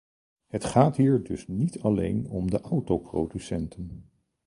[0.47, 4.09] Het gaat hier dus niet alleen om de autoproducenten.